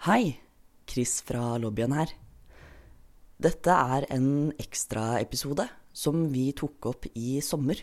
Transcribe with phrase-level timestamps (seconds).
[0.00, 0.40] Hei,
[0.88, 2.08] Chris fra lobbyen her.
[3.36, 7.82] Dette er en ekstraepisode som vi tok opp i sommer.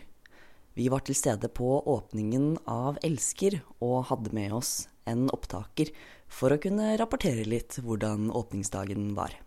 [0.74, 4.72] Vi var til stede på åpningen av Elsker og hadde med oss
[5.06, 5.94] en opptaker
[6.26, 9.38] for å kunne rapportere litt hvordan åpningsdagen var.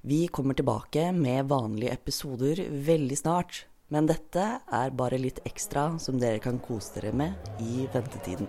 [0.00, 6.16] Vi kommer tilbake med vanlige episoder veldig snart, men dette er bare litt ekstra som
[6.16, 8.48] dere kan kose dere med i ventetiden.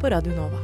[0.00, 0.56] på Radio Nova.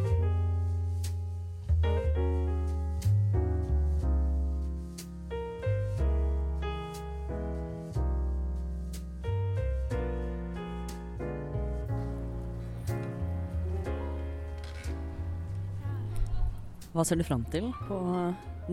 [16.96, 17.96] Hva ser du fram til på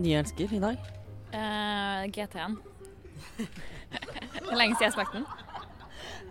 [0.00, 0.78] Nye elsker i dag?
[1.34, 2.56] Uh, GT-en.
[3.36, 5.28] det er lenge siden jeg smakte den.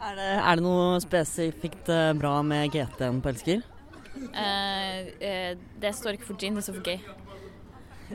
[0.03, 3.61] Er det, er det noe spesifikt eh, bra med GT-en på Elsker?
[4.15, 6.99] Eh, eh, det står ikke for gin, det står for gay.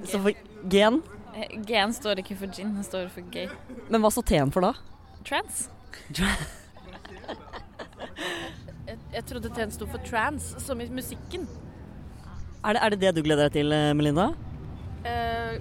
[0.05, 0.33] Så for
[0.71, 1.01] gen?
[1.67, 3.49] Gen står ikke for gin, det står for gay.
[3.89, 4.75] Men hva står T-en for da?
[5.29, 5.67] Trans?
[8.89, 11.43] Jeg, jeg trodde den sto for trans, som i musikken.
[12.65, 14.31] Er det, er det det du gleder deg til, eh, Melinda?
[15.05, 15.59] Uh,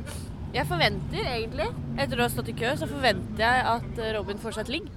[0.56, 1.68] jeg forventer egentlig,
[2.00, 4.94] etter å ha stått i kø, så forventer jeg at eh, Robin fortsatt ligger.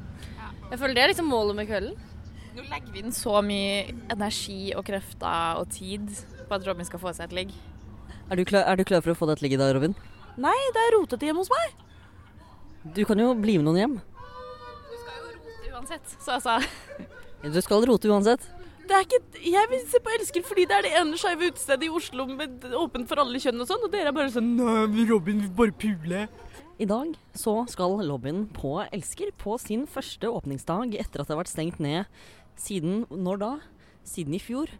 [0.70, 2.09] Jeg føler det er liksom målet med kvelden.
[2.56, 6.08] Nå legger vi inn så mye energi og krefter og tid
[6.48, 7.52] på at Robin skal få seg et ligg.
[8.30, 9.94] Er du, klar, er du klar for å få deg et ligg i dag, Robin?
[10.40, 11.74] Nei, det er rotete hjemme hos meg.
[12.96, 13.96] Du kan jo bli med noen hjem.
[14.00, 16.58] Du skal jo rote Uansett, så altså
[17.44, 18.46] Du skal rote uansett.
[18.90, 21.86] Det er ikke, jeg vil se på Elsker fordi det er det ene skeive utestedet
[21.86, 25.04] i Oslo med åpent for alle kjønn og sånn, og dere er bare sånn Nei,
[25.06, 26.24] Robin vil bare pule.
[26.80, 31.42] I dag så skal lobbyen på Elsker på sin første åpningsdag etter at det har
[31.42, 32.08] vært stengt ned
[32.60, 33.50] siden når da?
[34.06, 34.70] Siden i fjor.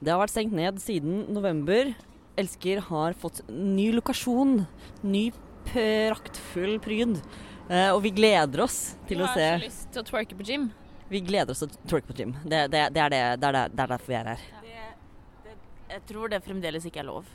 [0.00, 1.92] Det har vært stengt ned siden november.
[2.40, 4.62] Elsker har fått ny lokasjon.
[5.04, 5.30] Ny
[5.68, 7.18] praktfull pryd.
[7.70, 10.46] Eh, og vi gleder oss til å har se så lyst til å twerke på
[10.48, 10.70] gym.
[11.10, 12.32] Vi gleder oss til å twerke på gym.
[12.42, 14.48] Det, det, det, er det, det, er er derfor vi er her.
[15.90, 17.30] Jeg tror det fremdeles ikke er lov.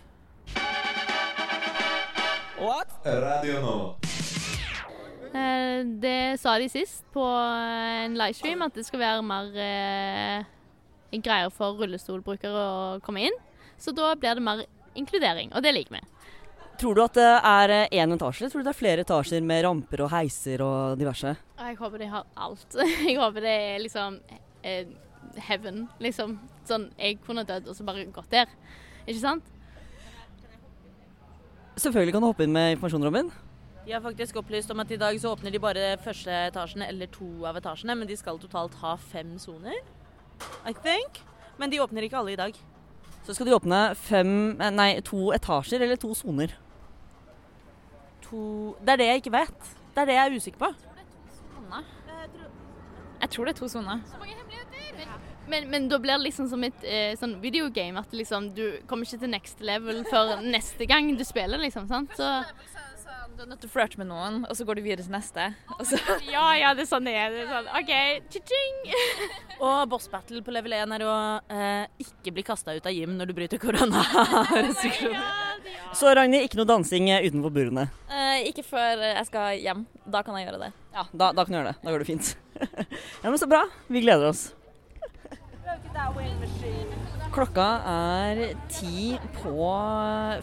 [2.55, 2.97] What?
[3.03, 3.77] Radio nå.
[3.99, 4.04] Eh,
[5.35, 10.47] Det sa de sist på en livestream, at det skal være mer eh,
[11.19, 13.39] greier for rullestolbrukere å komme inn.
[13.77, 14.63] Så da blir det mer
[14.95, 16.03] inkludering, og det liker vi.
[16.79, 18.49] Tror du at det er én etasje?
[18.51, 21.35] Tror du det er flere etasjer med ramper og heiser og diverse?
[21.59, 22.67] Jeg håper de har alt.
[23.07, 24.19] Jeg håper det er liksom
[24.63, 24.89] eh,
[25.47, 26.37] heaven, liksom.
[26.67, 28.51] Sånn, jeg kunne dødd og så bare gått der.
[29.05, 29.51] Ikke sant?
[31.75, 33.31] Selvfølgelig kan du hoppe inn med informasjon, Robin.
[33.85, 37.09] De har faktisk opplyst om at i dag så åpner de bare første etasjene eller
[37.13, 39.77] to av etasjene, men de skal totalt ha fem soner.
[40.65, 41.21] I think.
[41.61, 42.57] Men de åpner ikke alle i dag.
[43.25, 46.57] Så skal de åpne fem, eh, nei, to etasjer eller to soner.
[48.25, 49.71] To Det er det jeg ikke vet.
[49.93, 50.73] Det er det jeg er usikker på.
[53.21, 54.01] Jeg tror det er to soner.
[55.47, 59.05] Men, men da blir det liksom som et eh, sånn videogame, at liksom, du kommer
[59.05, 61.85] ikke til next level før neste gang du spiller, liksom.
[61.87, 62.13] sant?
[62.17, 62.29] Så,
[63.35, 65.49] Du er nødt til å flørte med noen, og så går du videre til neste.
[65.75, 65.97] Og så
[66.33, 67.33] ja, ja, det er sånn det er.
[67.33, 67.91] Det er sånn, OK,
[68.31, 68.77] cha-ching!
[69.65, 71.15] Og boss battle på level 1 er å
[71.51, 75.19] eh, ikke bli kasta ut av gym når du bryter koronarestriksjoner.
[75.99, 77.85] Så Ragnhild, ikke noe dansing eh, utenfor burene.
[78.07, 79.83] Eh, Ikke før jeg skal hjem.
[80.07, 80.71] Da kan jeg gjøre det.
[80.95, 81.77] Ja, da, da kan du gjøre det.
[81.83, 82.31] Da går det fint.
[82.55, 83.65] ja, men Så bra.
[83.91, 84.47] Vi gleder oss.
[87.35, 88.37] Klokka er
[88.71, 89.65] ti på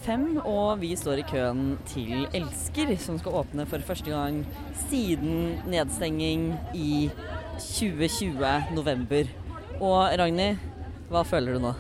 [0.05, 4.43] fem, og vi står i køen til Elsker, som skal åpne for første gang
[4.91, 7.09] siden nedstenging i
[7.57, 9.33] 2020 november.
[9.79, 10.61] Og Ragnhild,
[11.09, 11.73] hva føler du nå?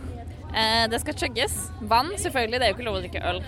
[0.48, 1.58] Eh, det skal chugges.
[1.82, 2.62] Vann, selvfølgelig.
[2.62, 3.44] Det er jo ikke lov å drikke øl.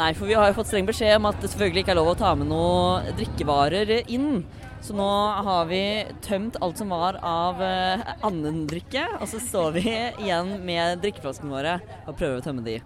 [0.00, 2.14] Nei, for vi har jo fått streng beskjed om at det selvfølgelig ikke er lov
[2.14, 4.46] å ta med noe drikkevarer inn.
[4.82, 5.08] Så nå
[5.46, 5.82] har vi
[6.26, 9.84] tømt alt som var av eh, annen drikke, og så står vi
[10.24, 12.80] igjen med drikkeflaskene våre og prøver å tømme de.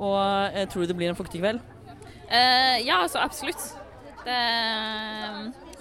[0.00, 0.16] Og
[0.56, 1.60] eh, tror du det blir en fuktig kveld?
[2.24, 3.60] Eh, ja, altså absolutt.
[4.24, 4.38] Det,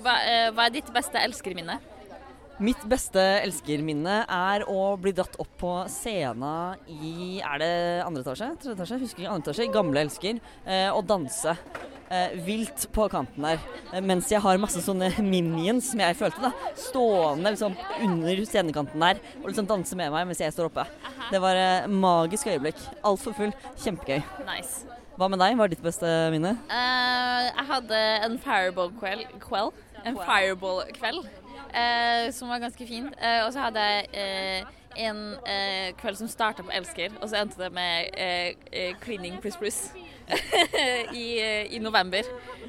[0.03, 1.79] hva, eh, hva er ditt beste elskerminne?
[2.59, 8.49] Mitt beste elskerminne er å bli dratt opp på scenen i Er det andre etasje?
[8.59, 8.97] Tredje etasje?
[9.05, 9.31] Husker ikke.
[9.37, 9.69] Andre etasje.
[9.71, 10.41] Gamle elsker.
[10.67, 11.55] Eh, og danse
[12.11, 13.63] eh, vilt på kanten der.
[13.93, 16.73] Eh, mens jeg har masse sånne minions, som jeg følte, da.
[16.79, 17.75] Stående liksom
[18.05, 20.85] under scenekanten der og liksom danse med meg mens jeg står oppe.
[21.29, 22.79] Det var eh, magisk øyeblikk.
[23.05, 23.53] Altfor full.
[23.83, 24.23] Kjempegøy.
[24.47, 24.85] Nice.
[25.19, 25.57] Hva med deg?
[25.59, 26.55] Hva er ditt beste minne?
[26.71, 29.27] Uh, jeg hadde en fireball-kveld.
[29.43, 29.85] Kveld?
[30.05, 31.27] En fireball-kveld
[31.69, 33.11] Uh, som var ganske fin.
[33.21, 37.41] Uh, og så hadde jeg eh, en eh, kveld som starta på Elsker, og så
[37.43, 39.79] endte det med eh, eh, cleaning pluss pluss
[41.21, 42.23] i, eh, i november.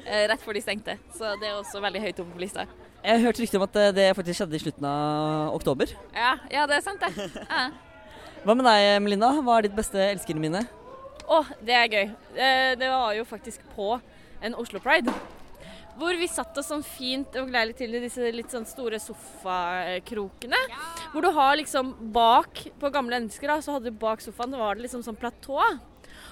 [0.05, 0.97] eh, rett før de stengte.
[1.15, 2.65] Så det er også veldig høyt oppe på lista.
[3.01, 5.93] Jeg har hørt rykter om at eh, det faktisk skjedde i slutten av oktober.
[6.15, 7.29] Ja, ja det er sant, det.
[7.45, 7.69] Ja.
[8.45, 9.35] Hva med deg, Melinda?
[9.45, 10.63] Hva er ditt beste elskerminne?
[11.29, 12.07] Å, det er gøy.
[12.81, 13.93] Det var jo faktisk på
[14.41, 15.13] en Oslo Pride.
[15.99, 18.97] Hvor vi satt oss sånn fint og glei litt til i disse litt sånn store
[19.01, 20.57] sofakrokene.
[21.13, 24.79] Hvor du har liksom bak På gamle ønsker da, så hadde du bak sofaen var
[24.79, 25.59] det liksom sånn platå.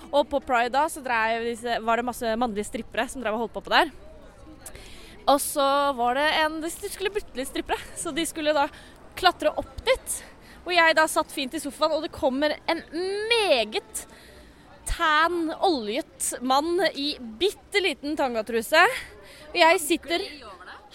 [0.09, 1.03] Og på Pride da så
[1.43, 3.91] disse, var det masse mannlige strippere som drev og holdt på på der.
[5.29, 8.67] Og så var det en De skulle bytte litt strippere, så de skulle da
[9.19, 10.15] klatre opp dit.
[10.65, 12.81] Og jeg da satt fint i sofaen, og det kommer en
[13.29, 14.05] meget
[14.89, 18.81] tan, oljet mann i bitte liten tangatruse.
[19.51, 20.25] Og jeg sitter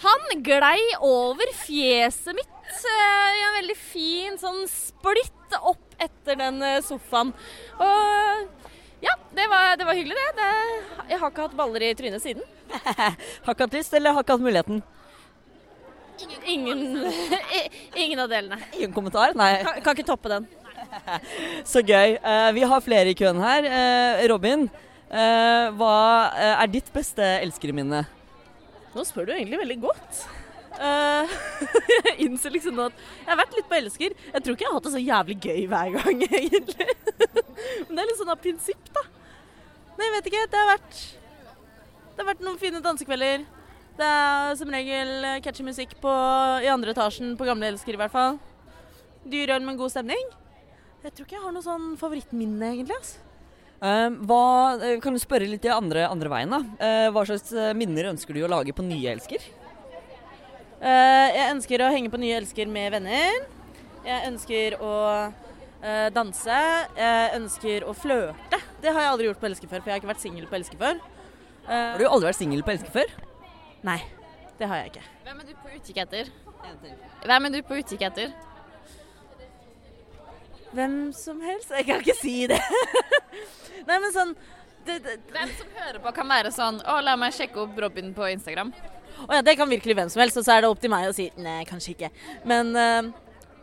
[0.03, 6.59] Han glei over fjeset mitt eh, i en veldig fin sånn splitt opp etter den
[6.59, 7.31] eh, sofaen.
[7.79, 8.64] Og
[9.05, 10.33] ja, det var, det var hyggelig, det.
[10.41, 11.05] det.
[11.11, 12.43] Jeg har ikke hatt baller i trynet siden.
[13.45, 14.79] Har ikke hatt lyst, eller har ikke hatt muligheten?
[16.49, 16.79] Ingen,
[18.03, 18.57] ingen av delene.
[18.73, 19.35] Ingen kommentar?
[19.37, 19.51] Nei.
[19.63, 20.47] Kan, kan ikke toppe den.
[21.71, 22.17] Så gøy.
[22.25, 23.69] Uh, vi har flere i køen her.
[23.69, 24.65] Uh, Robin,
[25.11, 25.97] uh, hva
[26.55, 28.01] er ditt beste elskerminne?
[28.95, 30.25] Nå spør du egentlig veldig godt.
[30.75, 31.35] Eh,
[31.95, 34.15] jeg innser liksom nå at jeg har vært litt på elsker.
[34.33, 36.87] Jeg tror ikke jeg har hatt det så jævlig gøy hver gang, egentlig.
[37.87, 39.03] Men det er litt sånn av prinsipp, da.
[39.95, 40.47] Nei, jeg vet ikke.
[40.51, 40.97] Det har vært
[42.15, 43.45] Det har vært noen fine dansekvelder.
[43.95, 46.11] Det er som regel catchy musikk på,
[46.63, 48.39] i andre etasjen på Gamle Elsker, i hvert fall.
[49.27, 50.33] Dyr øl med god stemning.
[51.05, 52.97] Jeg tror ikke jeg har noe sånn favorittminne, egentlig.
[52.97, 53.21] altså.
[53.85, 54.43] Eh, hva,
[54.81, 56.61] eh, kan du spørre litt i andre, andre veien, da?
[56.79, 59.43] Uh, hva slags minner ønsker du å lage på nye elsker?
[60.79, 63.45] Uh, jeg ønsker å henge på nye elsker med venner.
[64.05, 64.93] Jeg ønsker å
[66.15, 66.59] danse.
[66.97, 68.59] Jeg ønsker å flørte.
[68.81, 70.57] Det har jeg aldri gjort på Elske før, for jeg har ikke vært singel på
[70.59, 70.99] Elske før.
[71.65, 73.13] Eh, Har du aldri vært singel på Elske før?
[73.85, 73.99] Nei,
[74.59, 75.05] det har jeg ikke.
[75.25, 76.29] Hvem er du på utkikk etter?
[77.25, 78.33] Hvem er du på utkikk etter?
[80.75, 81.71] Hvem som helst?
[81.71, 82.59] Jeg kan ikke si det.
[83.87, 84.33] Nei, men sånn
[84.85, 88.11] det, det, Hvem som hører på kan være sånn Å, la meg sjekke opp Robin
[88.17, 88.73] på Instagram.
[89.25, 91.07] Å ja, det kan virkelig hvem som helst, og så er det opp til meg
[91.07, 92.09] å si nei, kanskje ikke.
[92.49, 93.13] Men eh,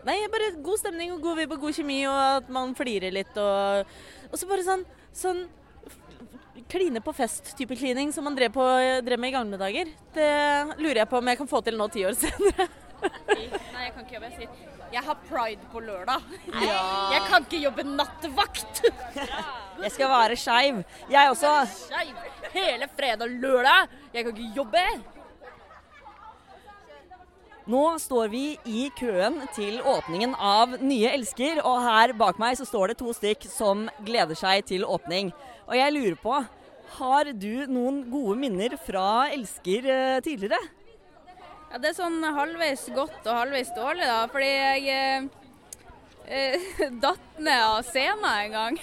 [0.09, 3.37] nei, bare god stemning og god vibb og god kjemi, og at man flirer litt
[3.41, 3.87] og
[4.33, 5.43] Og så bare sånn, sånn
[6.73, 8.65] Kline på fest-type klining som man drev, på,
[9.05, 9.91] drev med i gamle dager.
[10.15, 10.29] Det
[10.79, 12.69] lurer jeg på om jeg kan få til nå ti år senere.
[13.03, 13.49] Nei,
[13.89, 14.31] jeg kan ikke jobbe.
[14.31, 16.25] Jeg sier jeg har pride på lørdag.
[16.53, 18.83] Jeg kan ikke jobbe nattevakt.
[19.83, 20.83] Jeg skal være skeiv.
[21.11, 21.53] Jeg også.
[21.89, 22.19] Skeiv
[22.53, 23.89] hele fredag og lørdag.
[24.13, 24.85] Jeg kan ikke jobbe.
[27.71, 32.67] Nå står vi i køen til åpningen av Nye elsker, og her bak meg så
[32.67, 35.31] står det to stykk som gleder seg til åpning.
[35.69, 36.41] Og jeg lurer på,
[36.99, 40.59] har du noen gode minner fra elsker eh, tidligere?
[41.71, 44.27] Ja, det er sånn halvveis godt og halvveis dårlig, da.
[44.35, 45.31] Fordi jeg
[46.27, 46.67] eh,
[47.05, 48.83] datt ned av scenen en gang.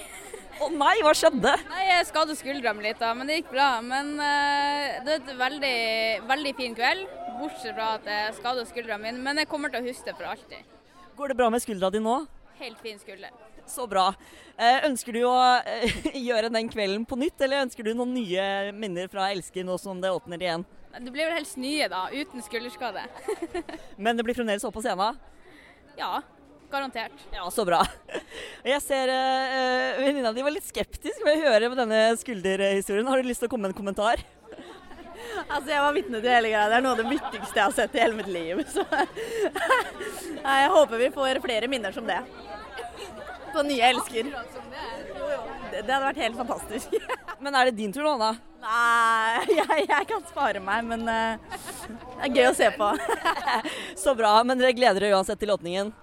[0.60, 1.52] Å nei, hva skjedde?
[1.70, 3.70] Nei, Jeg skadet skuldrene litt, da, men det gikk bra.
[3.84, 5.78] Men eh, det er et veldig,
[6.32, 7.06] veldig fin kveld,
[7.40, 9.14] bortsett fra at jeg skadet skuldra mi.
[9.18, 10.76] Men jeg kommer til å huske det for alltid.
[11.20, 12.18] Går det bra med skuldra di nå?
[12.60, 13.32] Helt fin skulder.
[13.70, 14.08] Så bra.
[14.58, 18.74] Eh, ønsker du å eh, gjøre den kvelden på nytt, eller ønsker du noen nye
[18.76, 20.66] minner fra elsker nå som det åpner igjen?
[20.90, 23.04] Det blir vel helst nye, da, uten skulderskade.
[24.04, 25.20] Men det blir fremdeles opp på scenen?
[26.00, 26.24] Ja,
[26.72, 27.14] garantert.
[27.36, 27.84] Ja, så bra.
[28.72, 33.08] Jeg ser uh, venninna di var litt skeptisk ved å høre med denne skulderhistorien.
[33.12, 34.24] Har du lyst til å komme med en kommentar?
[35.50, 36.68] Altså, jeg var vitne til hele greia.
[36.70, 38.62] Det er noe av det viktigste jeg har sett i hele mitt liv.
[38.70, 38.86] Så
[40.44, 42.20] jeg håper vi får flere minner som det.
[43.54, 44.30] På nye elsker.
[44.30, 46.94] Det, det hadde vært helt fantastisk.
[47.42, 48.36] Men er det din tur nå, da?
[48.60, 51.58] Nei, jeg, jeg kan spare meg, men uh,
[52.20, 52.92] det er gøy å se på.
[54.04, 54.36] Så bra.
[54.46, 55.94] Men dere gleder dere uansett til åpningen?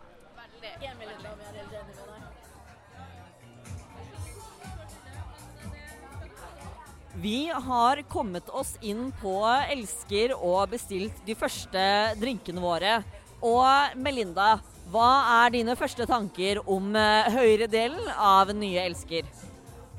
[7.17, 9.39] Vi har kommet oss inn på
[9.73, 11.85] Elsker og bestilt de første
[12.21, 12.99] drinkene våre.
[13.41, 14.59] Og Melinda,
[14.93, 15.09] hva
[15.39, 19.25] er dine første tanker om eh, høyredelen av Nye elsker?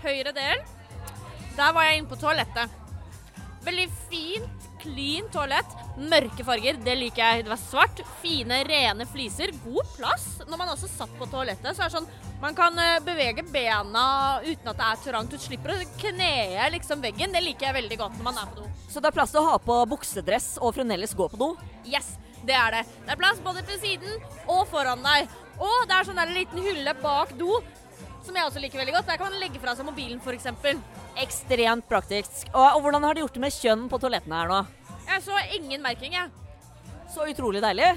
[0.03, 0.61] Høyre del,
[1.57, 2.77] der var jeg inne på toalettet.
[3.65, 5.75] Veldig fint, clean toalett.
[5.97, 7.45] Mørke farger, det liker jeg.
[7.45, 8.01] Det var svart.
[8.21, 9.53] Fine, rene fliser.
[9.65, 10.27] God plass.
[10.47, 12.09] Når man også satt på toalettet, så er det sånn
[12.41, 14.03] man kan eh, bevege bena
[14.45, 15.33] uten at det er trangt.
[15.33, 17.33] Du slipper å knee liksom veggen.
[17.33, 18.69] Det liker jeg veldig godt når man er på do.
[18.87, 21.49] Så det er plass til å ha på buksedress og fremdeles gå på do?
[21.89, 22.13] Yes,
[22.45, 22.85] det er det.
[23.07, 25.33] Det er plass både på siden og foran deg.
[25.57, 27.57] Og det er sånn der liten hylle bak do,
[28.27, 29.09] som jeg også liker veldig godt.
[29.09, 30.51] Der kan man legge fra seg mobilen, f.eks.
[31.23, 32.45] Ekstremt praktisk.
[32.53, 34.61] Og, og hvordan har de gjort det med kjønn på toalettene her nå?
[35.07, 36.31] Jeg så ingen merking, jeg.
[37.13, 37.93] Så utrolig deilig.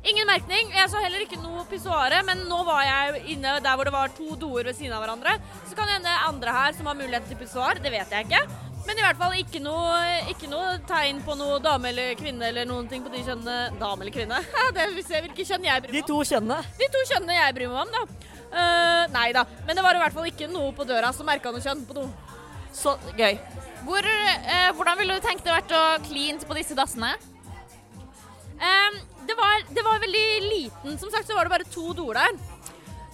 [0.00, 0.70] Ingen merkning.
[0.72, 4.12] Jeg så heller ikke noe pissoare, men nå var jeg inne der hvor det var
[4.16, 5.36] to doer ved siden av hverandre.
[5.68, 8.44] Så kan det hende andre her som har mulighet til pissoar, det vet jeg ikke.
[8.86, 9.96] Men i hvert fall ikke noe,
[10.32, 14.06] ikke noe tegn på noe dame eller kvinne eller noen ting på de kjønnene Dame
[14.06, 14.40] eller kvinne?
[14.76, 16.08] det vil se hvilke kjønn jeg bryr meg om.
[16.08, 16.58] De to kjønnene.
[16.80, 18.30] De to kjønnene jeg bryr meg om, da.
[19.20, 19.44] Eh, nei da.
[19.66, 21.96] Men det var i hvert fall ikke noe på døra som merka noe kjønn på
[21.98, 22.06] do.
[22.72, 23.38] Så gøy.
[23.84, 27.16] Hvor, eh, hvordan ville du tenkt det vært å cleant på disse dassene?
[28.60, 30.98] Ehm, det, var, det var veldig liten.
[30.98, 32.40] Som sagt så var det bare to doer der.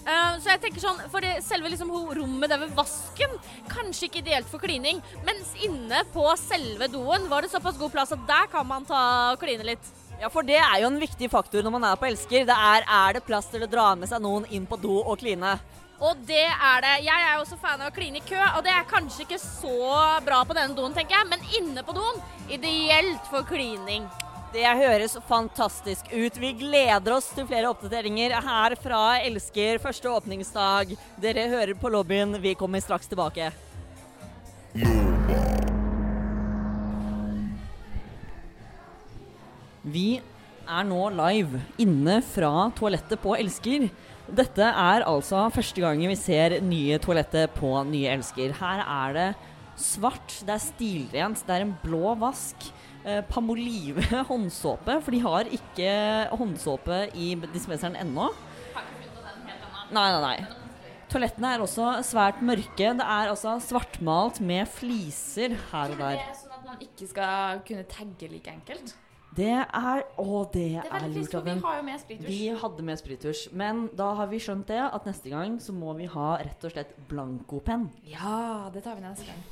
[0.06, 3.38] Eh, så jeg tenker sånn, for det, selve liksom rommet der ved vasken,
[3.70, 5.00] kanskje ikke ideelt for klining.
[5.26, 9.32] Mens inne på selve doen var det såpass god plass at der kan man ta
[9.32, 9.94] og kline litt.
[10.16, 12.46] Ja, for det er jo en viktig faktor når man er på Elsker.
[12.48, 15.18] Det er er det plass til å dra med seg noen inn på do og
[15.20, 15.58] kline.
[15.96, 16.92] Og det er det.
[17.06, 19.94] Jeg er også fan av å kline i kø, og det er kanskje ikke så
[20.26, 21.28] bra på denne doen, tenker jeg.
[21.30, 22.20] Men inne på doen,
[22.52, 24.04] ideelt for klining.
[24.52, 26.36] Det høres fantastisk ut.
[26.40, 30.94] Vi gleder oss til flere oppdateringer her fra Elsker første åpningsdag.
[31.20, 32.36] Dere hører på lobbyen.
[32.44, 33.50] Vi kommer straks tilbake.
[39.86, 40.08] Vi
[40.66, 43.88] er nå live inne fra toalettet på Elsker.
[44.26, 48.56] Dette er altså første gangen vi ser nye toaletter på Nye Elsker.
[48.58, 49.26] Her er det
[49.78, 52.66] svart, det er stilrent, det er en blå vask.
[53.06, 55.90] Eh, Pamolive håndsåpe, for de har ikke
[56.34, 58.32] håndsåpe i dispenseren ennå.
[59.94, 60.38] Nei, nei, nei.
[61.06, 62.90] Toalettene er også svært mørke.
[62.98, 66.24] Det er altså svartmalt med fliser her og der.
[66.34, 68.96] Sånn at man ikke skal kunne tagge like enkelt.
[69.36, 71.60] Det er Å, det, Det er lurt av vi dem.
[71.66, 72.30] har jo med sprittusj.
[72.30, 73.42] Vi hadde med sprittusj.
[73.52, 76.72] Men da har vi skjønt det at neste gang så må vi ha rett og
[76.72, 77.90] slett blankopenn.
[78.08, 79.44] Ja, det tar vi neste gang.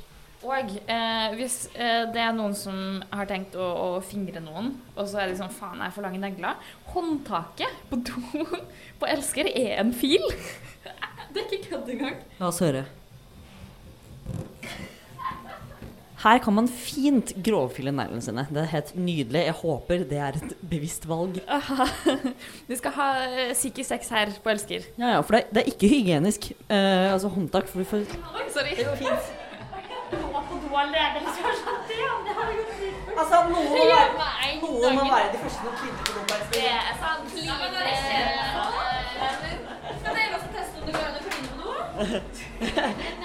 [0.44, 5.06] Og eh, hvis eh, det er noen som har tenkt å, å fingre noen, og
[5.08, 6.58] så er det sånn faen, jeg for lange negler
[6.92, 8.44] Håndtaket på do
[9.00, 10.24] på Elsker er en fil.
[11.32, 12.20] det er ikke kødd engang.
[12.40, 12.84] La oss høre.
[16.24, 18.46] Her kan man fint grovfylle neglene sine.
[18.48, 19.42] Det er helt nydelig.
[19.44, 21.40] Jeg håper det er et bevisst valg.
[21.48, 21.84] Aha.
[22.68, 24.86] Du skal ha eh, psykisk sex her på Elsker.
[24.96, 26.52] Ja, ja, for det, det er ikke hygienisk.
[26.70, 27.68] Uh, altså håndtak.
[27.68, 28.72] For får Oi, sorry.
[28.76, 29.24] Det går fint.
[33.14, 34.08] Altså, noen må være,
[34.62, 36.22] noen må være de første noen kvinner på do.
[36.54, 37.24] Det er sant.
[40.00, 43.23] Skal dere også teste om det går an å kline på do?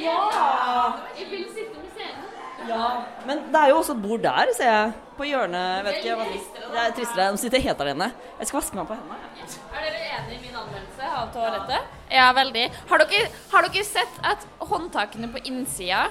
[0.00, 2.26] I Jeg vil sitte med scenen.
[2.68, 2.88] Ja,
[3.26, 4.92] men det er jo også et bord der, ser jeg.
[5.16, 5.84] På hjørnet.
[5.84, 7.28] Vet ikke, hva det er tristere.
[7.32, 8.10] De sitter helt alene.
[8.38, 9.48] Jeg skal vaske meg på hendene.
[9.74, 11.98] Er dere enig i min anmeldelse av toalettet?
[12.12, 12.64] Ja, veldig.
[12.90, 16.06] Har dere, har dere sett at håndtakene på innsida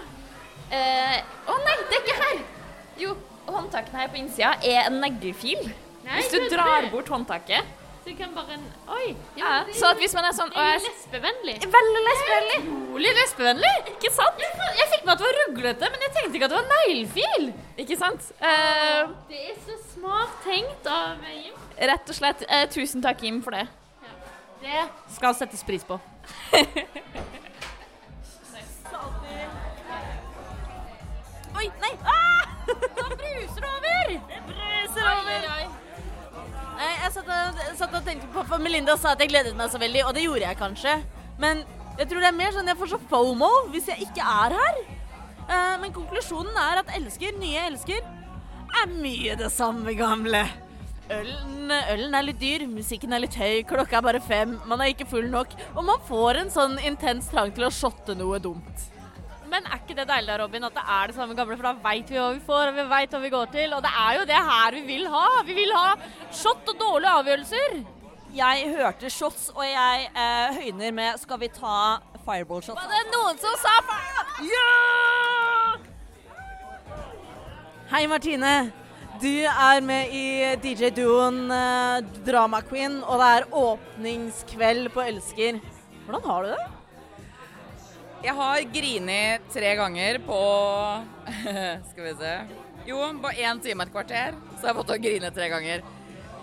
[0.73, 1.17] eh,
[1.49, 2.41] Å nei, det er ikke her!
[2.99, 3.15] Jo,
[3.49, 5.69] håndtakene her på innsida er en neglefil.
[6.09, 7.78] Hvis du drar bort håndtaket.
[8.03, 8.55] Så jeg kan bare
[8.95, 9.15] Oi.
[9.37, 11.55] Ja, så at hvis man er sånn og Jeg er lesbevennlig.
[11.73, 12.59] Veldig lesbevennlig.
[12.69, 13.73] Utrolig lesbevennlig.
[13.93, 14.39] Ikke sant?
[14.79, 17.49] Jeg fikk med at det var ruglete, men jeg tenkte ikke at det var neglefil.
[17.83, 18.29] Ikke sant?
[18.39, 21.59] Uh, Det er så smart tenkt av Jim.
[21.91, 23.67] rett og slett Uh, tusen takk, Jim, for det.
[24.63, 24.81] Det
[25.15, 25.99] skal settes pris på.
[31.59, 31.91] Oi, nei!
[32.07, 32.43] Ah!
[32.97, 34.11] Nå bruser det over!
[34.29, 35.47] Det bruser over.
[35.47, 35.65] Nei,
[36.79, 39.81] Jeg satt og, satt og tenkte på For Melinda sa at jeg gledet meg så
[39.81, 40.93] veldig, og det gjorde jeg kanskje.
[41.41, 41.65] Men
[41.99, 44.79] jeg tror det er mer sånn jeg får så fomo hvis jeg ikke er her.
[45.49, 48.05] Eh, men konklusjonen er at elsker, nye elsker,
[48.79, 50.45] er mye det samme gamle.
[51.09, 54.93] Ølen, ølen er litt dyr, musikken er litt høy, klokka er bare fem, man er
[54.93, 58.85] ikke full nok, og man får en sånn intens trang til å shotte noe dumt.
[59.49, 61.73] Men er ikke det deilig da, Robin, at det er det samme gamle, for da
[61.81, 64.17] veit vi hva vi får, og vi veit hva vi går til, og det er
[64.19, 65.23] jo det her vi vil ha.
[65.47, 65.87] Vi vil ha
[66.41, 67.79] shot og dårlige avgjørelser.
[68.35, 72.77] Jeg hørte shots, og jeg eh, høyner med 'Skal vi ta fireball shots'?
[72.77, 74.51] Var det noen som sa fireball?
[74.53, 75.77] Ja!
[77.89, 78.71] Hei, Martine.
[79.19, 85.57] Du er med i DJ-duoen eh, Drama Queen, og det er åpningskveld på Elsker.
[86.05, 86.78] Hvordan har du det?
[88.19, 90.39] Jeg har grinet tre ganger på
[91.91, 92.33] Skal vi se
[92.89, 95.83] Jo, på én time et kvarter så har jeg fått å grine tre ganger.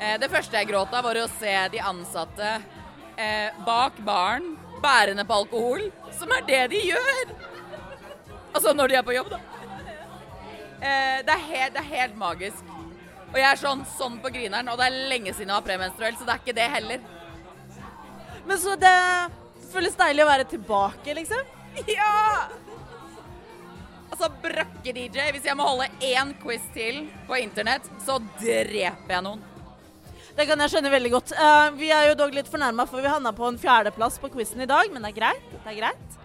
[0.01, 2.53] Eh, det første jeg gråt av, var å se de ansatte
[3.21, 5.83] eh, bak baren bærende på alkohol,
[6.17, 7.33] som er det de gjør!
[8.55, 9.41] Altså når de er på jobb, da.
[10.81, 12.71] Eh, det, er helt, det er helt magisk.
[13.33, 16.17] Og jeg er sånn, sånn på grineren, og det er lenge siden jeg var premenstruell,
[16.17, 17.05] så det er ikke det heller.
[18.47, 18.97] Men så det
[19.73, 21.56] føles deilig å være tilbake, liksom?
[21.99, 22.49] Ja!
[24.07, 25.31] Altså, brakke-DJ.
[25.35, 29.43] Hvis jeg må holde én quiz til på internett, så dreper jeg noen.
[30.37, 31.33] Det kan jeg skjønne veldig godt.
[31.37, 34.65] Uh, vi er jo dog litt fornærma, for vi havna på en fjerdeplass på quizen
[34.65, 35.47] i dag, men det er greit.
[35.53, 36.19] Det er greit.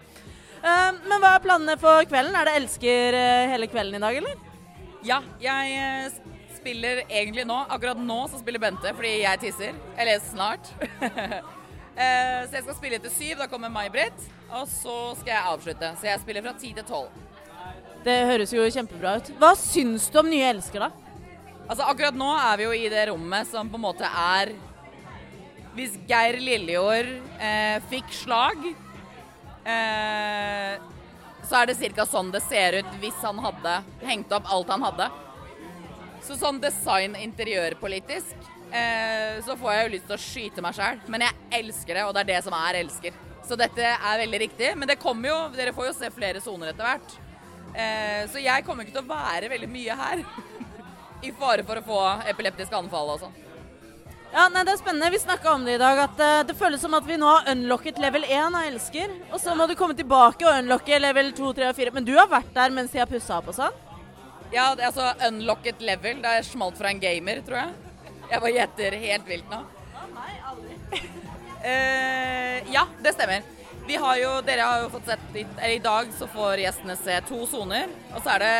[0.62, 2.36] Uh, men hva er planene for kvelden?
[2.36, 4.36] Er det Elsker eh, hele kvelden i dag, eller?
[5.02, 6.12] Ja, jeg
[6.54, 7.56] spiller egentlig nå.
[7.72, 9.80] Akkurat nå så spiller Bente fordi jeg tisser.
[9.98, 10.70] Eller snart.
[11.92, 13.36] Eh, så jeg skal spille til syv.
[13.42, 14.26] Da kommer May-Britt.
[14.50, 15.92] Og så skal jeg avslutte.
[16.00, 17.22] Så jeg spiller fra ti til tolv.
[18.02, 19.30] Det høres jo kjempebra ut.
[19.38, 20.90] Hva syns du om nye Elsker, da?
[21.68, 24.50] Altså Akkurat nå er vi jo i det rommet som på en måte er
[25.76, 28.66] Hvis Geir Lillejord eh, fikk slag,
[29.64, 30.74] eh,
[31.48, 32.04] så er det ca.
[32.04, 35.06] sånn det ser ut hvis han hadde hengt opp alt han hadde.
[36.26, 41.02] Så sånn design interiørpolitisk eh, så får jeg jo lyst til å skyte meg sjæl.
[41.12, 43.20] Men jeg elsker det, og det er det som er elsker.
[43.46, 44.72] Så dette er veldig riktig.
[44.78, 47.14] Men det kommer jo, dere får jo se flere soner etter hvert.
[47.72, 50.26] Eh, så jeg kommer ikke til å være veldig mye her.
[51.26, 52.02] I fare for å få
[52.32, 53.40] epileptiske anfall og sånn.
[54.32, 55.12] Ja, nei, Det er spennende.
[55.12, 55.98] Vi snakka om det i dag.
[56.06, 59.12] at uh, Det føles som at vi nå har unlocket level 1 av Elsker.
[59.30, 61.92] Og så må du komme tilbake og unlocke level 2, 3 og 4.
[61.92, 63.76] Men du har vært der mens de har pussa opp og sånn?
[64.52, 66.24] Ja, det er altså unlocket level.
[66.24, 67.91] Det er smalt fra en gamer, tror jeg.
[68.32, 69.58] Jeg bare gjetter helt vilt nå.
[70.14, 70.76] Nei, aldri.
[72.72, 73.44] ja, det stemmer.
[73.92, 77.18] Har jo, dere har jo fått sett litt, eller I dag så får gjestene se
[77.28, 78.54] to soner, og så er det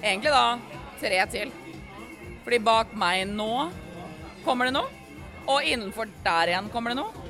[0.00, 0.58] egentlig da
[0.98, 1.52] tre til.
[2.42, 3.68] Fordi bak meg nå
[4.42, 4.90] kommer det noe,
[5.46, 7.28] og innenfor der igjen kommer det noe.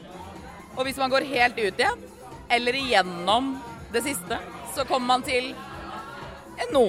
[0.78, 2.08] Og hvis man går helt ut igjen,
[2.48, 3.58] eller igjennom
[3.92, 4.40] det siste,
[4.72, 5.52] så kommer man til
[6.64, 6.86] en no.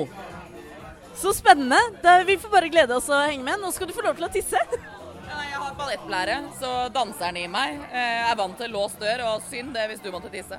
[1.19, 1.77] Så spennende.
[2.01, 3.59] Det, vi får bare glede oss å henge med.
[3.59, 4.59] Nå skal du få lov til å tisse.
[5.29, 9.43] Ja, jeg har ballettblære, så danseren i meg eh, er vant til låst dør, og
[9.49, 10.57] synd det hvis du måtte tisse.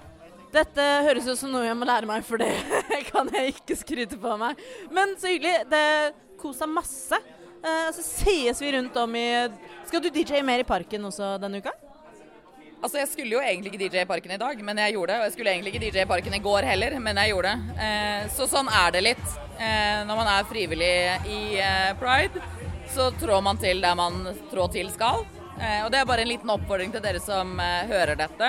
[0.53, 2.53] Dette høres ut som noe jeg må lære meg, for det
[3.11, 4.61] kan jeg ikke skryte på meg.
[4.93, 5.65] Men så hyggelig.
[5.73, 5.85] Det
[6.41, 7.17] kosa masse.
[7.65, 9.27] Eh, så sees vi rundt om i
[9.89, 11.73] Skal du DJ mer i parken også denne uka?
[12.81, 15.19] Altså, Jeg skulle jo egentlig ikke DJ i dag, men jeg gjorde det.
[15.21, 17.75] Og jeg skulle egentlig ikke DJ i går heller, men jeg gjorde det.
[17.85, 19.27] Eh, så sånn er det litt.
[19.61, 20.95] Eh, når man er frivillig
[21.29, 22.41] i eh, pride,
[22.89, 25.27] så trår man til der man trår til skal.
[25.61, 28.49] Og det er bare en liten oppfordring til dere som hører dette.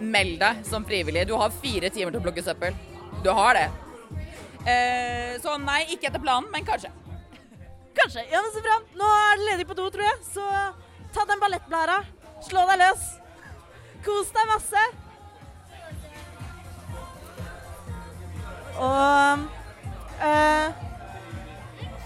[0.00, 1.26] Meld deg som frivillig.
[1.28, 2.72] Du har fire timer til å plukke søppel.
[3.20, 3.66] Du har det.
[5.44, 6.88] Så nei, ikke etter planen, men kanskje.
[7.92, 8.24] Kanskje.
[8.32, 8.80] Ja, men Så bra.
[8.96, 10.22] Nå er det ledig på do, tror jeg.
[10.32, 10.48] Så
[11.12, 12.00] ta den ballettblæra.
[12.44, 13.06] Slå deg løs.
[14.06, 14.82] Kos deg masse.
[18.78, 19.40] Og
[20.22, 20.68] øh,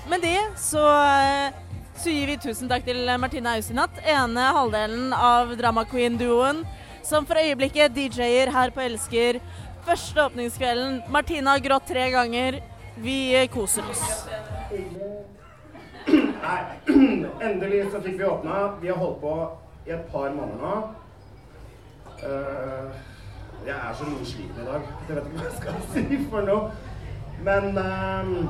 [0.08, 1.52] med det så, eh,
[2.00, 6.64] så gir vi tusen takk til Martine Ausinat, ene halvdelen av Drama Queen-duoen,
[7.04, 9.40] som for øyeblikket DJ-er her på Elsker.
[9.84, 11.02] Første åpningskvelden.
[11.12, 12.62] Martine har grått tre ganger.
[12.96, 13.18] Vi
[13.52, 14.24] koser oss.
[16.08, 16.60] Nei,
[17.48, 18.62] endelig så fikk vi åpna.
[18.80, 19.36] Vi har holdt på
[19.86, 20.74] i et par måneder nå.
[22.22, 22.92] Uh,
[23.66, 24.88] jeg er så sliten i dag.
[25.08, 26.70] Jeg vet ikke hva jeg skal si for noe.
[27.42, 28.48] Men eh,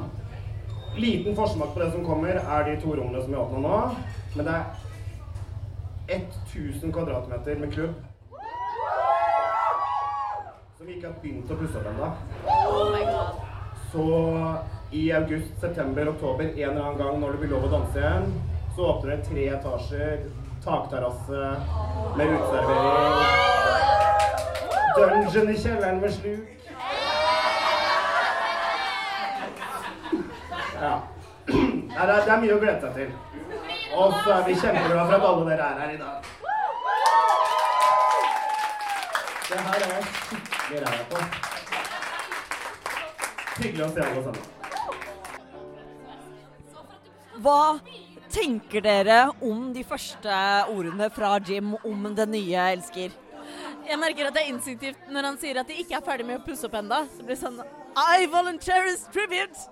[1.00, 3.76] liten forsmak på det som kommer, er de to rommene som jeg åpna nå.
[4.36, 6.20] Men det er
[6.52, 7.94] 1000 kvadratmeter med klubb.
[10.76, 12.08] Som vi ikke har begynt å pusse opp ennå.
[13.92, 14.06] Så
[14.92, 18.32] i august, september, oktober, en eller annen gang når det blir lov å danse igjen,
[18.76, 20.24] så åpner det tre etasjer,
[20.64, 21.62] takterrasse
[22.16, 23.52] med uteservering.
[24.96, 26.48] Dungeon i kjelleren med sluk.
[30.82, 31.00] Ja.
[31.46, 33.10] Det, er, det er mye å glede seg til.
[33.96, 36.16] Og så er vi kjempeglade for at alle dere er her i dag.
[39.48, 41.16] Det her er skikkelig ræva på.
[43.58, 44.44] Hyggelig å se alle sammen.
[47.42, 47.60] Hva
[48.32, 50.38] tenker dere om de første
[50.72, 53.14] ordene fra Jim om den nye elsker?
[53.82, 56.38] Jeg merker at det er instinktivt når han sier at de ikke er ferdig med
[56.38, 57.02] å pusse opp ennå.
[57.12, 57.58] Så blir det sånn
[58.22, 59.66] I volunteer as tribute.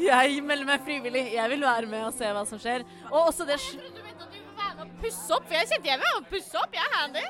[0.00, 1.24] Jeg melder meg frivillig.
[1.34, 2.86] Jeg vil være med og se hva som skjer.
[3.10, 5.70] Og også det Du mente at du vil være med og pusse opp, for jeg
[5.72, 6.78] kjente jeg vil være med og pusse opp.
[6.78, 7.26] Jeg er handy.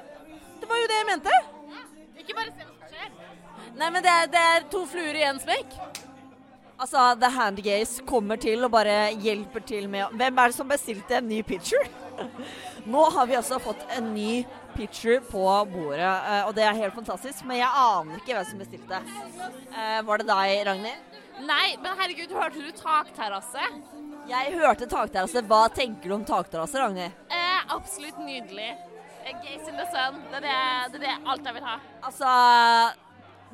[0.61, 1.39] Det var jo det jeg mente.
[1.73, 1.87] Ja.
[2.23, 3.15] Ikke bare se hva som skjer.
[3.77, 5.81] Nei, men det er, det er to fluer i én smekk.
[6.77, 10.69] Altså, The Handy Gaze kommer til og bare hjelper til med Hvem er det som
[10.69, 11.89] bestilte en ny pitcher?
[12.93, 14.43] Nå har vi altså fått en ny
[14.77, 17.45] pitcher på bordet, eh, og det er helt fantastisk.
[17.49, 19.01] Men jeg aner ikke hvem som bestilte.
[19.73, 21.17] Eh, Var det deg, Ragnhild?
[21.49, 23.65] Nei, men herregud, hørte du takterrasse?
[24.29, 25.43] Jeg hørte takterrasse.
[25.49, 27.17] Hva tenker du om takterrasse, Ragnhild?
[27.33, 28.71] Eh, absolutt nydelig.
[29.25, 30.21] Eh, Gaze in the sun.
[30.31, 30.57] Det er det,
[30.93, 31.77] det, er det alt jeg vil ha.
[32.05, 32.33] Altså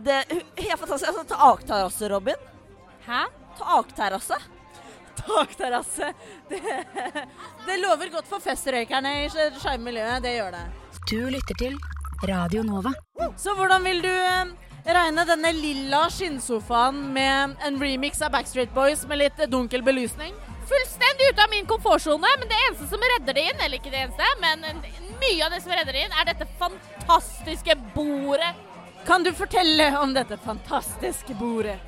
[0.03, 0.21] det,
[0.59, 1.09] Helt fantastisk.
[1.15, 2.49] Altså, takterrasse, Robin.
[3.07, 3.23] Hæ?
[3.59, 4.39] Takterrasse.
[5.27, 6.13] Takterrasse.
[6.49, 6.61] Det,
[7.67, 10.23] det lover godt for festrøykerne i sjarmmiljøet.
[10.25, 10.63] Det gjør det.
[11.11, 11.77] Du lytter til
[12.29, 12.93] Radio Nova.
[13.37, 14.55] Så hvordan vil du eh,
[14.87, 20.35] regne denne lilla skinnsofaen med en remix av Backstreet Boys med litt dunkel belysning?
[20.71, 24.05] Fullstendig ute av min komfortsone, men det eneste som redder det inn, eller ikke det
[24.07, 24.63] eneste, men
[25.19, 28.53] mye av det som redder det inn, er dette fantastiske bordet.
[29.07, 31.81] Kan du fortelle om dette fantastiske bordet?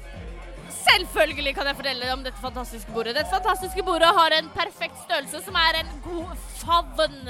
[0.71, 3.17] Selvfølgelig kan jeg fortelle om dette fantastiske bordet.
[3.17, 7.21] Dette fantastiske bordet har en perfekt størrelse, som er en god favn.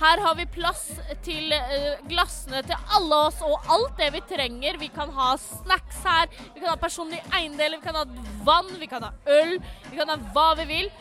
[0.00, 0.86] Her har vi plass
[1.26, 4.78] til uh, glassene til alle oss og alt det vi trenger.
[4.80, 8.06] Vi kan ha snacks her, vi kan ha personlige eiendeler, vi kan ha
[8.46, 9.58] vann, vi kan ha øl,
[9.90, 10.92] vi kan ha hva vi vil.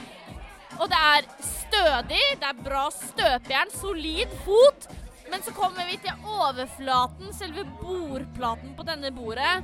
[0.79, 4.91] Og det er stødig, det er bra støpejern, solid fot.
[5.31, 9.59] Men så kommer vi til overflaten, selve bordplaten på denne bordet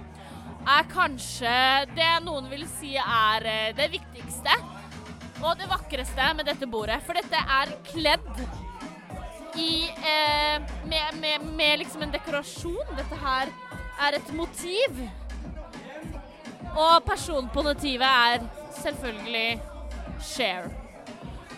[0.66, 1.56] er kanskje
[1.96, 4.56] det noen vil si er eh, det viktigste
[5.44, 7.02] og det vakreste med dette bordet.
[7.06, 8.40] For dette er kledd
[9.62, 12.96] i eh, med, med, med, liksom en dekorasjon.
[12.98, 13.52] Dette her
[14.08, 15.04] er et motiv.
[16.76, 18.50] Og personen på motivet er
[18.82, 19.62] selvfølgelig
[20.26, 20.68] Cher.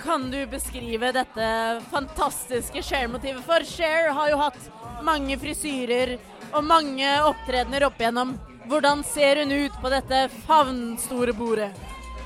[0.02, 1.48] Kan du beskrive dette
[1.92, 3.42] fantastiske Cher-motivet?
[3.46, 4.60] For Cher har jo hatt
[5.06, 6.18] mange frisyrer
[6.54, 8.36] og mange opptredener opp igjennom.
[8.68, 11.70] Hvordan ser hun ut på dette favnstore bordet?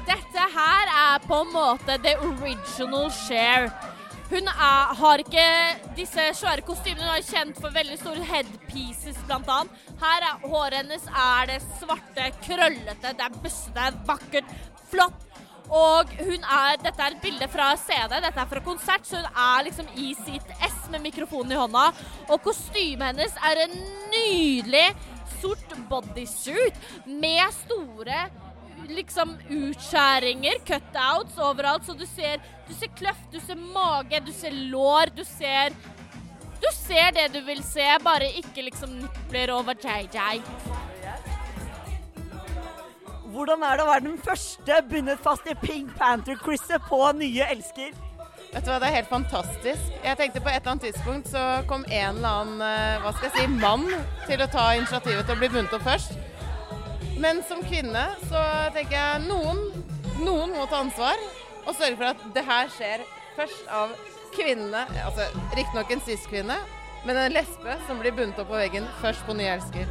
[0.08, 3.70] Dette her er på en måte the original Cher.
[4.32, 5.46] Hun er, har ikke
[5.98, 7.06] disse svære kostymene.
[7.06, 9.76] Hun er kjent for veldig store headpieces, annet.
[10.02, 14.56] Her er håret hennes er det svarte, krøllete, det er bøssete, er vakkert,
[14.90, 15.28] flott.
[15.72, 19.30] Og hun er, dette er et bilde fra CD, dette er fra konsert, så hun
[19.46, 21.86] er liksom i sitt ess med mikrofonen i hånda.
[22.32, 23.78] Og kostymet hennes er en
[24.12, 24.88] nydelig
[25.42, 28.26] sort bodysuit med store
[28.90, 34.56] liksom utskjæringer, cutouts overalt, så du ser, du ser kløft, du ser mage, du ser
[34.74, 35.76] lår, du ser
[36.62, 40.44] Du ser det du vil se, bare ikke liksom nipler over JJ.
[43.34, 47.96] Hvordan er det å være den første bundet fast i Pink Panther-krysset på Nye elsker?
[48.52, 49.92] Vet du hva, Det er helt fantastisk.
[50.04, 53.30] Jeg tenkte På et eller annet tidspunkt så kom en eller annen eh, hva skal
[53.30, 53.88] jeg si, mann
[54.28, 56.18] til å ta initiativet til å bli bundet opp først.
[57.22, 58.42] Men som kvinne så
[58.76, 59.62] tenker jeg noen,
[60.26, 61.20] noen må ta ansvar
[61.62, 63.04] og sørge for at det her skjer
[63.38, 63.94] først av
[64.36, 64.84] kvinnene.
[65.06, 66.58] Altså riktignok en cis-kvinne,
[67.06, 69.88] men en lesbe som blir bundet opp på veggen først på Nye elsker.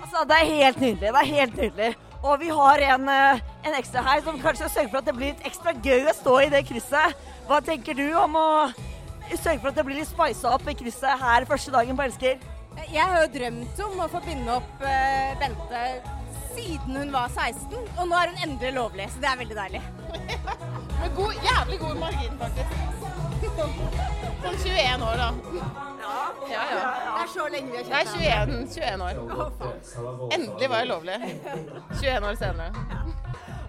[0.00, 1.12] Altså, Det er helt nydelig.
[1.12, 1.94] Det er helt nydelig.
[2.22, 5.34] Og vi har en, eh, en ekstra her som kanskje sørger for at det blir
[5.34, 7.14] litt ekstra gøy å stå i det krysset.
[7.46, 8.46] Hva tenker du om å
[9.36, 12.40] sørge for at det blir litt spisa opp i krysset her første dagen på Elsker?
[12.90, 15.82] Jeg har jo drømt om å få binde opp uh, Bente
[16.56, 19.82] siden hun var 16, og nå er hun endelig lovlig, så det er veldig deilig.
[21.00, 22.76] Med god, jævlig god margin, faktisk.
[24.42, 25.30] Sånn 21 år, da.
[26.02, 26.18] Ja,
[26.50, 26.84] ja, ja.
[27.06, 28.60] Det er så lenge vi har kjent kjent hverandre.
[28.72, 30.30] 21, 21 år.
[30.34, 31.18] Endelig var jeg lovlig.
[32.02, 32.86] 21 år senere.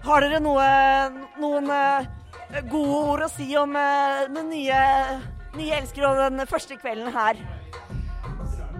[0.08, 0.68] Har dere noe,
[1.42, 2.17] noen uh,
[2.70, 4.80] gode ord å si om uh, den nye,
[5.58, 7.40] nye elsker og den første kvelden her?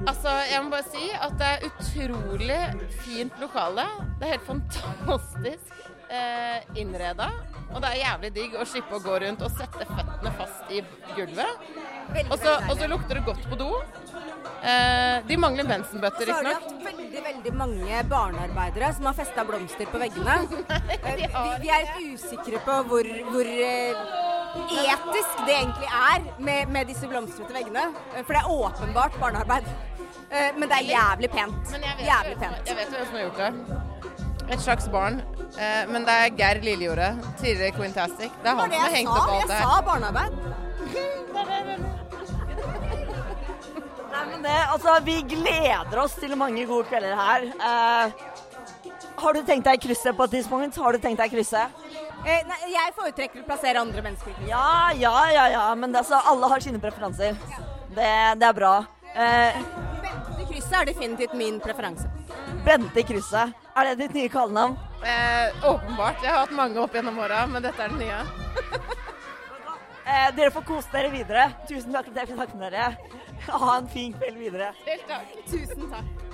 [0.09, 2.61] Altså, jeg må bare si at det er utrolig
[3.03, 3.85] fint lokale.
[4.21, 5.75] Det er helt fantastisk
[6.09, 7.27] eh, innreda.
[7.75, 10.81] Og det er jævlig digg å slippe å gå rundt og sette føttene fast i
[11.17, 11.67] gulvet.
[12.31, 12.39] Og
[12.79, 13.69] så, lukter det godt på do.
[14.63, 19.45] Eh, de mangler bensenbøtter, Så har de hatt veldig veldig mange barnearbeidere som har festa
[19.47, 20.39] blomster på veggene.
[21.09, 21.27] Eh, vi,
[21.63, 24.01] vi er litt usikre på hvor, hvor eh,
[24.83, 27.85] etisk det egentlig er med, med disse blomstrete veggene.
[28.17, 29.69] Eh, For det er åpenbart barnearbeid.
[30.29, 31.71] Men det er jævlig pent.
[31.73, 32.67] Jævlig jo- pent.
[32.69, 34.53] jeg vet hvem som har gjort det.
[34.53, 35.23] Et slags barn.
[35.89, 38.35] Men det er Geir Lillejordet, tidligere Quintastic.
[38.43, 40.58] Det er han det som har hengt opp alt Jeg sa barnearbeid.
[44.19, 47.45] Nei, men det, altså, vi gleder oss til mange gode kvelder her.
[47.55, 50.79] Eh, Har du tenkt deg krysset på et tidspunkt?
[50.83, 51.75] Har du tenkt deg krysset?
[52.27, 54.35] Eh, nei, jeg foretrekker å plassere andre mennesker.
[54.49, 55.65] Ja, ja, ja, ja.
[55.79, 57.39] Men det, altså, alle har sine preferanser.
[57.95, 58.11] Det,
[58.43, 58.73] det er bra.
[59.15, 59.61] Eh,
[60.03, 62.11] Bente krysset er definitivt min preferanse.
[62.67, 63.55] Bente krysset.
[63.79, 64.75] Er det ditt nye kallenavn?
[65.07, 66.19] Eh, åpenbart.
[66.27, 68.23] Jeg har hatt mange opp gjennom åra, men dette er den nye.
[70.09, 71.43] Eh, dere får kose dere videre.
[71.69, 72.87] Tusen takk for at jeg fikk snakke med dere.
[73.47, 74.73] Ha en fin kveld videre.
[74.87, 75.33] Helt takk.
[75.49, 76.27] Tusen takk.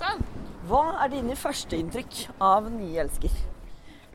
[0.00, 0.24] Sånn.
[0.70, 3.32] Hva er dine førsteinntrykk av nye elsker?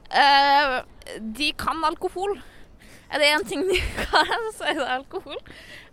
[0.09, 0.81] Uh,
[1.19, 2.37] de kan alkohol.
[3.11, 5.41] Er det én ting de kan, så er det alkohol.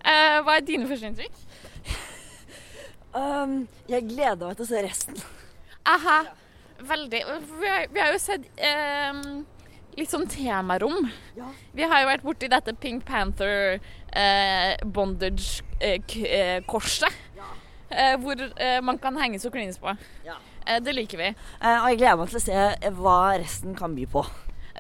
[0.02, 1.40] Uh, hva er dine førsteinntrykk?
[3.12, 5.18] Um, jeg gleder meg til å se resten.
[5.88, 6.22] Aha.
[6.82, 7.24] Veldig.
[7.60, 9.42] Vi har, vi har jo sett um,
[9.98, 11.10] litt sånn temarom.
[11.76, 13.78] Vi har jo vært borti dette Pink Panther
[14.12, 17.12] eh, bondage-korset.
[17.92, 19.92] Eh, hvor eh, man kan henges og klines på.
[20.64, 21.26] Eh, det liker vi.
[21.34, 24.22] Eh, og jeg gleder meg til å se eh, hva resten kan by på.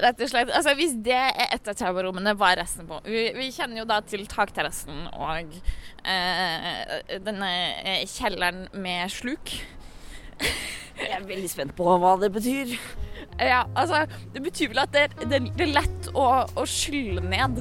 [0.00, 0.48] Rett og slett.
[0.56, 3.02] Altså, hvis det er et av temarommene, hva er resten på?
[3.04, 5.52] Vi, vi kjenner jo da til takterrassen og
[6.08, 7.50] eh, denne
[7.82, 9.52] eh, kjelleren med sluk.
[10.96, 12.72] Jeg er veldig spent på hva det betyr.
[13.36, 17.60] Ja, altså, det betyr vel at det, det, det er lett å, å skylle ned